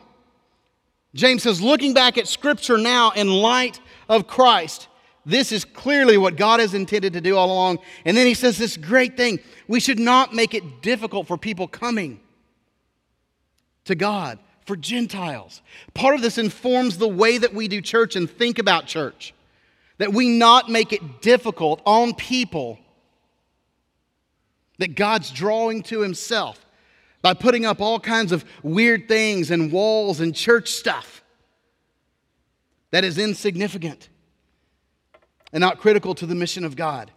[1.13, 4.87] James says, looking back at Scripture now in light of Christ,
[5.25, 7.79] this is clearly what God has intended to do all along.
[8.05, 11.67] And then he says this great thing we should not make it difficult for people
[11.67, 12.19] coming
[13.87, 15.61] to God, for Gentiles.
[15.93, 19.33] Part of this informs the way that we do church and think about church,
[19.97, 22.77] that we not make it difficult on people
[24.77, 26.63] that God's drawing to Himself
[27.21, 31.23] by putting up all kinds of weird things and walls and church stuff
[32.91, 34.09] that is insignificant
[35.51, 37.11] and not critical to the mission of God.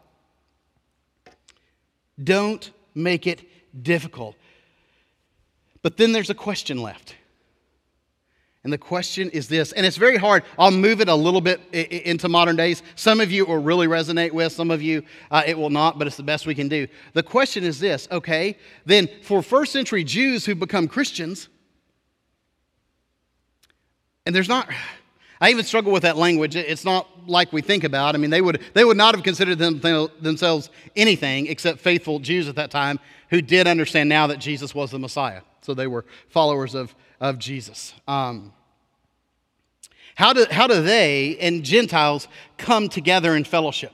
[2.22, 3.42] Don't make it
[3.82, 4.36] difficult.
[5.82, 7.14] But then there's a question left.
[8.62, 10.44] And the question is this, and it's very hard.
[10.58, 12.82] I'll move it a little bit into modern days.
[12.94, 16.06] Some of you will really resonate with, some of you uh, it will not, but
[16.06, 16.86] it's the best we can do.
[17.14, 21.48] The question is this okay, then for first century Jews who become Christians,
[24.26, 24.68] and there's not,
[25.40, 26.54] I even struggle with that language.
[26.54, 28.14] It's not like we think about.
[28.14, 29.80] I mean, they would, they would not have considered them,
[30.20, 32.98] themselves anything except faithful Jews at that time
[33.30, 35.40] who did understand now that Jesus was the Messiah.
[35.62, 37.92] So they were followers of of Jesus.
[38.08, 38.52] Um,
[40.14, 43.92] how, do, how do they and Gentiles come together in fellowship?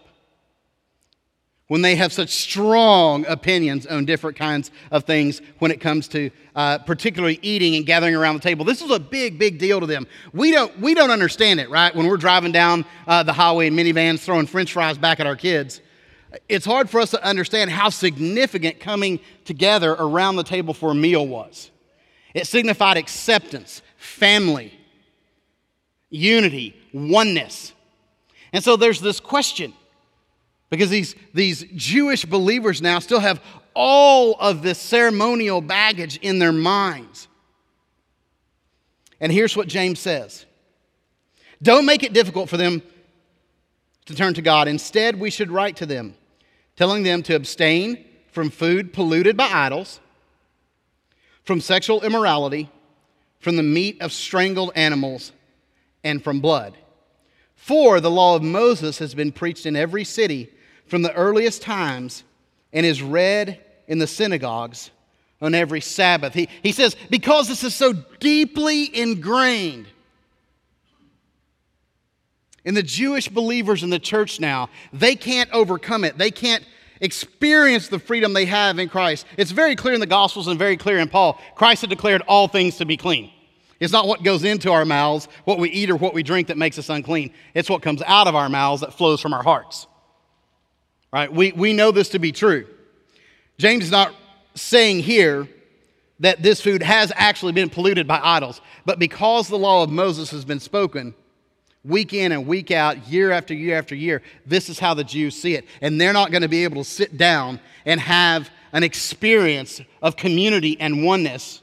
[1.69, 6.31] When they have such strong opinions on different kinds of things when it comes to
[6.55, 8.65] uh, particularly eating and gathering around the table.
[8.65, 10.07] This is a big, big deal to them.
[10.33, 11.95] We don't, we don't understand it, right?
[11.95, 15.37] When we're driving down uh, the highway in minivans throwing french fries back at our
[15.37, 15.81] kids,
[16.49, 20.95] it's hard for us to understand how significant coming together around the table for a
[20.95, 21.71] meal was.
[22.33, 24.73] It signified acceptance, family,
[26.11, 27.73] unity, oneness.
[28.53, 29.73] And so there's this question
[30.71, 33.43] because these, these Jewish believers now still have
[33.75, 37.29] all of this ceremonial baggage in their minds.
[39.21, 40.47] And here's what James says
[41.63, 42.83] Don't make it difficult for them
[44.07, 44.69] to turn to God.
[44.69, 46.15] Instead, we should write to them,
[46.77, 50.01] telling them to abstain from food polluted by idols
[51.47, 52.69] from sexual immorality,
[53.39, 55.33] from the meat of strangled animals,
[56.03, 56.77] and from blood.
[57.55, 60.53] For the law of Moses has been preached in every city
[60.87, 62.25] from the earliest times
[62.73, 64.91] and is read in the synagogues
[65.41, 66.35] on every Sabbath.
[66.35, 69.87] He, he says, because this is so deeply ingrained
[72.65, 76.19] in the Jewish believers in the church now, they can't overcome it.
[76.19, 76.65] They can't
[77.01, 79.25] experience the freedom they have in Christ.
[79.37, 81.41] It's very clear in the Gospels and very clear in Paul.
[81.55, 83.31] Christ had declared all things to be clean.
[83.79, 86.57] It's not what goes into our mouths, what we eat or what we drink that
[86.57, 87.33] makes us unclean.
[87.55, 89.87] It's what comes out of our mouths that flows from our hearts.
[91.17, 91.33] Right?
[91.33, 92.67] We, we know this to be true.
[93.57, 94.15] James is not
[94.55, 95.49] saying here
[96.21, 100.31] that this food has actually been polluted by idols, but because the law of Moses
[100.33, 101.15] has been spoken,
[101.87, 105.35] week in and week out, year after year after year, this is how the Jews
[105.35, 105.65] see it.
[105.81, 110.17] And they're not going to be able to sit down and have an experience of
[110.17, 111.63] community and oneness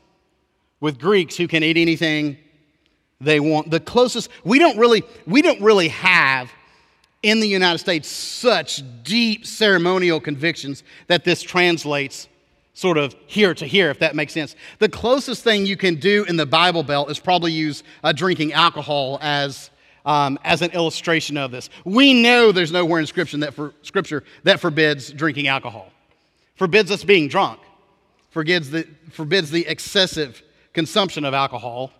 [0.79, 2.39] with Greeks who can eat anything
[3.21, 3.69] they want.
[3.69, 6.51] The closest, we don't really, we don't really have
[7.23, 12.27] in the United States such deep ceremonial convictions that this translates
[12.73, 14.55] sort of here to here, if that makes sense.
[14.79, 18.53] The closest thing you can do in the Bible Belt is probably use uh, drinking
[18.53, 19.69] alcohol as
[20.05, 21.69] um, as an illustration of this.
[21.85, 25.91] We know there's nowhere in Scripture that, for, Scripture that forbids drinking alcohol,
[26.55, 27.59] forbids us being drunk,
[28.29, 30.41] forbids the, forbids the excessive
[30.73, 31.91] consumption of alcohol,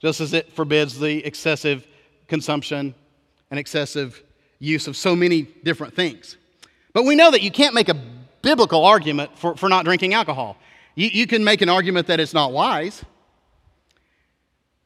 [0.00, 1.86] just as it forbids the excessive
[2.26, 2.94] consumption
[3.50, 4.22] and excessive
[4.62, 6.36] use of so many different things.
[6.92, 7.96] But we know that you can't make a
[8.42, 10.56] biblical argument for, for not drinking alcohol.
[10.94, 13.04] You, you can make an argument that it's not wise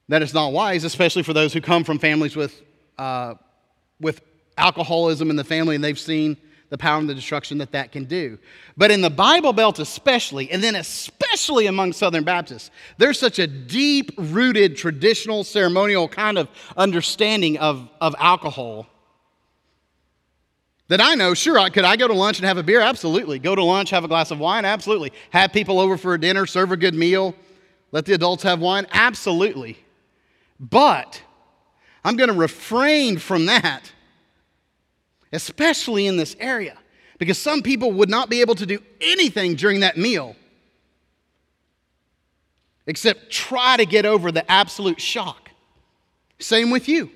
[0.09, 2.63] that it's not wise, especially for those who come from families with,
[2.99, 3.35] uh,
[4.01, 4.21] with
[4.57, 6.37] alcoholism in the family and they've seen
[6.69, 8.39] the power and the destruction that that can do.
[8.77, 13.47] But in the Bible Belt, especially, and then especially among Southern Baptists, there's such a
[13.47, 18.87] deep rooted traditional ceremonial kind of understanding of, of alcohol
[20.89, 22.81] that I know, sure, I, could I go to lunch and have a beer?
[22.81, 23.39] Absolutely.
[23.39, 24.65] Go to lunch, have a glass of wine?
[24.65, 25.13] Absolutely.
[25.31, 27.35] Have people over for a dinner, serve a good meal,
[27.93, 28.87] let the adults have wine?
[28.93, 29.79] Absolutely.
[30.61, 31.23] But
[32.05, 33.93] I'm going to refrain from that,
[35.33, 36.79] especially in this area,
[37.19, 40.37] because some people would not be able to do anything during that meal
[42.87, 45.51] except try to get over the absolute shock.
[46.39, 47.11] Same with you.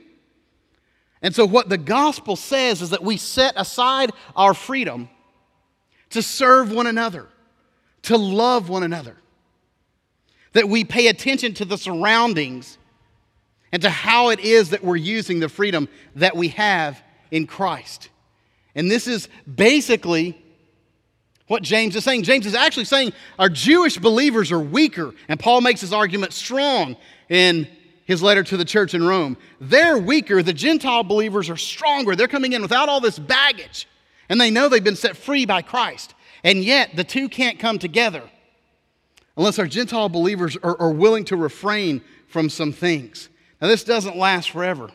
[1.23, 5.09] And so, what the gospel says is that we set aside our freedom
[6.11, 7.29] to serve one another,
[8.03, 9.17] to love one another,
[10.53, 12.79] that we pay attention to the surroundings
[13.73, 18.09] and to how it is that we're using the freedom that we have in Christ.
[18.75, 20.43] And this is basically
[21.47, 22.23] what James is saying.
[22.23, 26.97] James is actually saying our Jewish believers are weaker, and Paul makes his argument strong
[27.29, 27.69] in
[28.11, 29.37] his letter to the church in Rome.
[29.61, 32.17] They're weaker, the Gentile believers are stronger.
[32.17, 33.87] They're coming in without all this baggage,
[34.29, 36.17] and they know they've been set free by Christ.
[36.43, 38.25] And yet, the two can't come together
[39.37, 43.29] unless our Gentile believers are, are willing to refrain from some things.
[43.63, 44.91] Now, this doesn't last forever,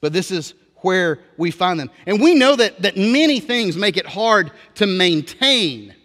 [0.00, 1.90] but this is where we find them.
[2.06, 5.96] And we know that, that many things make it hard to maintain,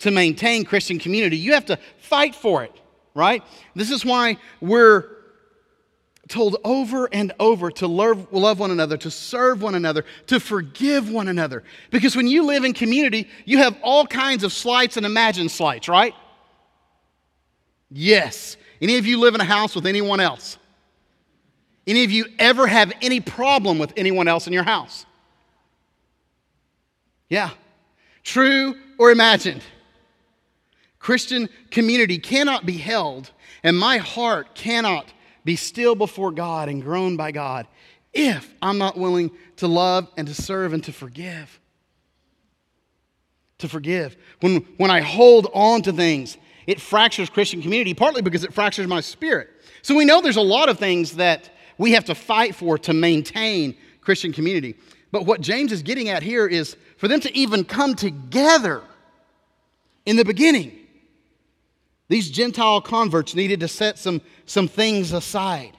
[0.00, 1.38] to maintain Christian community.
[1.38, 2.72] You have to fight for it,
[3.14, 3.42] right?
[3.74, 5.13] This is why we're
[6.28, 11.10] told over and over to love, love one another, to serve one another, to forgive
[11.10, 11.62] one another.
[11.90, 15.88] Because when you live in community, you have all kinds of slights and imagined slights,
[15.88, 16.14] right?
[17.90, 18.56] Yes.
[18.80, 20.58] Any of you live in a house with anyone else?
[21.86, 25.04] Any of you ever have any problem with anyone else in your house?
[27.28, 27.50] Yeah.
[28.22, 29.62] True or imagined?
[30.98, 33.30] Christian community cannot be held,
[33.62, 35.12] and my heart cannot
[35.44, 37.66] be still before God and grown by God
[38.12, 41.60] if I'm not willing to love and to serve and to forgive.
[43.58, 44.16] To forgive.
[44.40, 46.36] When, when I hold on to things,
[46.66, 49.50] it fractures Christian community, partly because it fractures my spirit.
[49.82, 52.92] So we know there's a lot of things that we have to fight for to
[52.92, 54.76] maintain Christian community.
[55.10, 58.82] But what James is getting at here is for them to even come together
[60.06, 60.78] in the beginning,
[62.08, 65.76] these Gentile converts needed to set some, some things aside.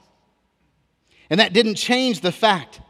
[1.30, 2.80] And that didn't change the fact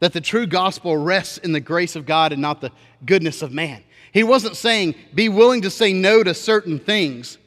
[0.00, 2.70] that the true gospel rests in the grace of God and not the
[3.04, 3.82] goodness of man.
[4.12, 7.38] He wasn't saying, be willing to say no to certain things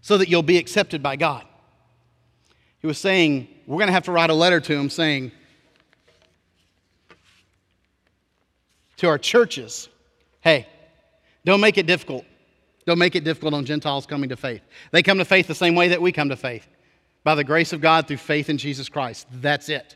[0.00, 1.44] so that you'll be accepted by God.
[2.80, 5.32] He was saying, We're going to have to write a letter to him saying,
[8.98, 9.88] to our churches,
[10.40, 10.66] hey,
[11.44, 12.24] don't make it difficult.
[12.88, 14.62] Don't make it difficult on Gentiles coming to faith.
[14.92, 16.66] They come to faith the same way that we come to faith
[17.22, 19.26] by the grace of God through faith in Jesus Christ.
[19.30, 19.94] That's it.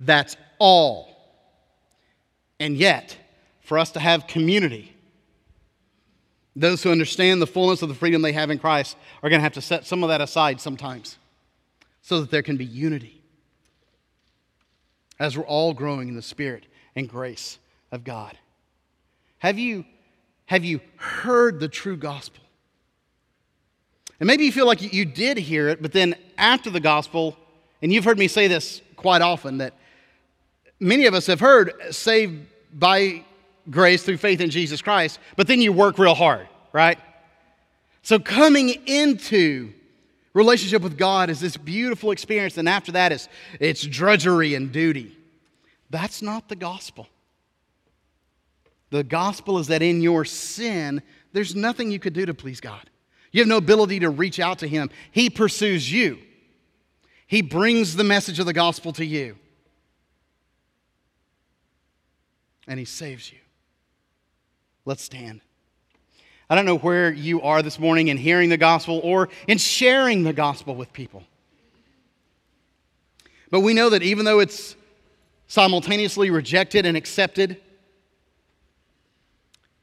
[0.00, 1.16] That's all.
[2.58, 3.16] And yet,
[3.62, 4.94] for us to have community,
[6.56, 9.44] Those who understand the fullness of the freedom they have in Christ are going to
[9.44, 11.16] have to set some of that aside sometimes
[12.02, 13.22] so that there can be unity
[15.18, 16.66] as we're all growing in the Spirit
[16.96, 17.58] and grace
[17.92, 18.36] of God.
[19.38, 19.84] Have you,
[20.50, 22.42] have you heard the true gospel?
[24.18, 27.36] And maybe you feel like you did hear it, but then after the gospel,
[27.80, 29.74] and you've heard me say this quite often, that
[30.80, 33.24] many of us have heard saved by
[33.70, 36.98] grace through faith in Jesus Christ, but then you work real hard, right?
[38.02, 39.72] So coming into
[40.34, 43.28] relationship with God is this beautiful experience, and after that it's,
[43.60, 45.16] it's drudgery and duty.
[45.90, 47.06] That's not the gospel.
[48.90, 52.90] The gospel is that in your sin, there's nothing you could do to please God.
[53.32, 54.90] You have no ability to reach out to Him.
[55.12, 56.18] He pursues you,
[57.26, 59.36] He brings the message of the gospel to you,
[62.66, 63.38] and He saves you.
[64.84, 65.40] Let's stand.
[66.48, 70.24] I don't know where you are this morning in hearing the gospel or in sharing
[70.24, 71.22] the gospel with people.
[73.52, 74.74] But we know that even though it's
[75.46, 77.60] simultaneously rejected and accepted,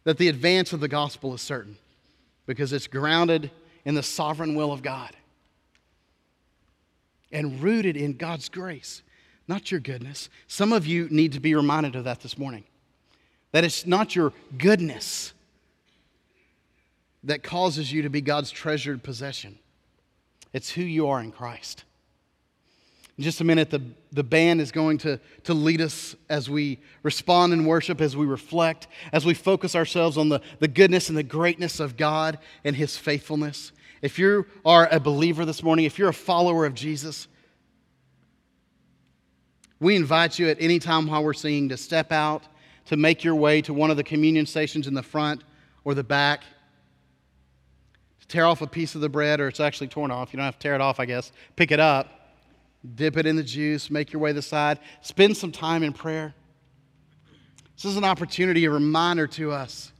[0.07, 1.75] that the advance of the gospel is certain
[2.45, 3.51] because it's grounded
[3.83, 5.13] in the sovereign will of God
[7.29, 9.03] and rooted in God's grace,
[9.49, 10.29] not your goodness.
[10.47, 12.63] Some of you need to be reminded of that this morning.
[13.51, 15.33] That it's not your goodness
[17.25, 19.59] that causes you to be God's treasured possession,
[20.53, 21.83] it's who you are in Christ.
[23.17, 26.79] In just a minute, the, the band is going to, to lead us as we
[27.01, 31.17] respond in worship, as we reflect, as we focus ourselves on the, the goodness and
[31.17, 33.71] the greatness of God and His faithfulness.
[34.03, 37.27] If you are a believer this morning, if you're a follower of Jesus,
[39.79, 42.43] we invite you at any time while we're singing to step out,
[42.85, 45.43] to make your way to one of the communion stations in the front
[45.83, 46.43] or the back,
[48.19, 50.31] to tear off a piece of the bread, or it's actually torn off.
[50.33, 51.31] You don't have to tear it off, I guess.
[51.55, 52.16] Pick it up
[52.95, 55.93] dip it in the juice, make your way to the side, spend some time in
[55.93, 56.33] prayer.
[57.75, 59.91] This is an opportunity, a reminder to us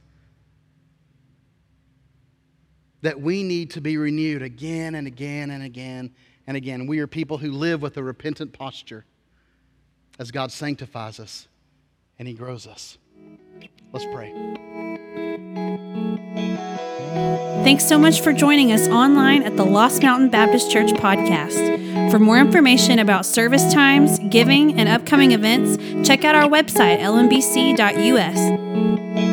[3.02, 6.12] that we need to be renewed again and again and again
[6.46, 6.86] and again.
[6.86, 9.04] We are people who live with a repentant posture
[10.18, 11.46] as God sanctifies us
[12.18, 12.98] and He grows us.
[13.92, 14.77] Let's pray.
[17.64, 22.10] Thanks so much for joining us online at the Lost Mountain Baptist Church podcast.
[22.10, 29.27] For more information about service times, giving, and upcoming events, check out our website, lmbc.us.